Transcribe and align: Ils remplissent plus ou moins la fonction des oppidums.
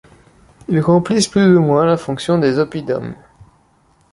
Ils 0.67 0.79
remplissent 0.81 1.27
plus 1.27 1.55
ou 1.55 1.59
moins 1.59 1.85
la 1.85 1.95
fonction 1.95 2.39
des 2.39 2.57
oppidums. 2.57 3.13